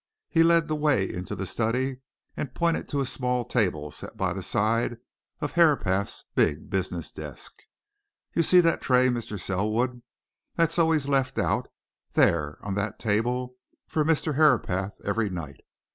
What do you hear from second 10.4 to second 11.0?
That's